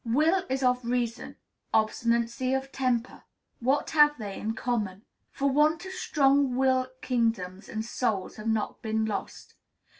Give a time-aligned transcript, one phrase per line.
[0.03, 1.35] Will is of reason;
[1.75, 3.21] obstinacy, of temper.
[3.59, 5.05] What have they in common?
[5.29, 8.51] For want of strong will kingdoms and souls have
[8.81, 9.53] been lost.